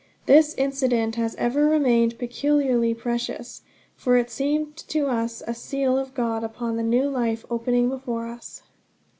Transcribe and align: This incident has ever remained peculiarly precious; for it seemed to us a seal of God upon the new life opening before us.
This 0.25 0.55
incident 0.55 1.13
has 1.17 1.35
ever 1.35 1.67
remained 1.69 2.17
peculiarly 2.17 2.95
precious; 2.95 3.61
for 3.95 4.17
it 4.17 4.31
seemed 4.31 4.75
to 4.77 5.05
us 5.05 5.43
a 5.45 5.53
seal 5.53 5.95
of 5.95 6.15
God 6.15 6.43
upon 6.43 6.75
the 6.75 6.81
new 6.81 7.07
life 7.07 7.45
opening 7.51 7.87
before 7.87 8.25
us. 8.25 8.63